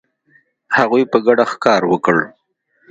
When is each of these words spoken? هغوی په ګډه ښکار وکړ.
هغوی 0.77 1.03
په 1.11 1.17
ګډه 1.25 1.45
ښکار 1.51 1.81
وکړ. 1.91 2.17